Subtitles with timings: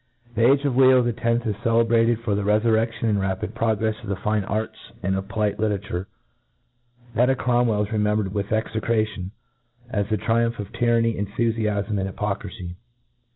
[0.33, 4.15] The age of Leo X, i& celebrated for the rcfurrc£lion and rapid progref$ of the
[4.15, 6.07] fine arts and of polite literature;
[7.13, 9.29] that of CromwclJ is remembered with exccratign,
[9.91, 12.73] as the triumph of tyranny, enthufiafm, and hypocrify.